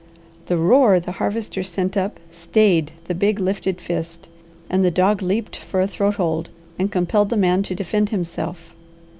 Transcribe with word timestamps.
The 0.47 0.57
roar 0.57 0.99
the 0.99 1.11
Harvester 1.11 1.61
sent 1.61 1.95
up 1.95 2.19
stayed 2.31 2.91
the 3.05 3.13
big, 3.13 3.39
lifted 3.39 3.79
fist, 3.79 4.29
and 4.67 4.83
the 4.83 4.89
dog 4.89 5.21
leaped 5.21 5.57
for 5.57 5.79
a 5.79 5.85
throat 5.85 6.15
hold, 6.15 6.49
and 6.79 6.91
compelled 6.91 7.29
the 7.29 7.37
man 7.37 7.61
to 7.61 7.75
defend 7.75 8.09
himself. 8.09 8.73